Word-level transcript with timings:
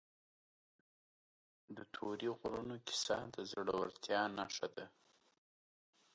د 1.77 1.77
تورې 1.93 2.29
غرونو 2.39 2.75
کیسه 2.87 3.17
د 3.35 3.37
زړه 3.51 3.73
ورتیا 3.81 4.21
نښه 4.37 4.67
ده. 4.75 4.85